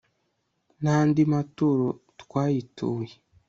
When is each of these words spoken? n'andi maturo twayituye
n'andi 0.81 1.21
maturo 1.33 1.87
twayituye 2.21 3.13